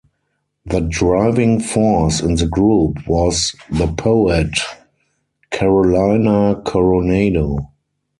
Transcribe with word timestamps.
The 0.65 0.81
driving 0.81 1.59
force 1.59 2.21
in 2.21 2.33
the 2.33 2.47
group 2.47 3.07
was 3.07 3.53
the 3.69 3.85
poet 3.85 4.57
Carolina 5.51 6.59
Coronado. 6.65 7.69